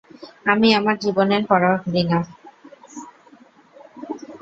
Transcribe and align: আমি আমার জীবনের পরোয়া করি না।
আমি 0.45 0.67
আমার 0.73 0.95
জীবনের 0.97 1.41
পরোয়া 1.47 1.77
করি 1.83 2.03
না। 2.03 2.19